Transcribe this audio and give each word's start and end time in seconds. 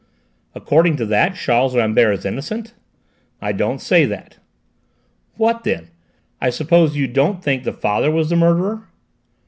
"According 0.55 0.95
to 0.97 1.05
that, 1.05 1.35
Charles 1.35 1.75
Rambert 1.75 2.17
is 2.17 2.25
innocent?" 2.25 2.73
"I 3.39 3.51
don't 3.51 3.79
say 3.79 4.03
that." 4.05 4.39
"What 5.37 5.63
then? 5.63 5.89
I 6.41 6.49
suppose 6.49 6.97
you 6.97 7.05
don't 7.05 7.43
think 7.43 7.65
the 7.65 7.71
father 7.71 8.09
was 8.09 8.31
the 8.31 8.35
murderer?" 8.35 8.89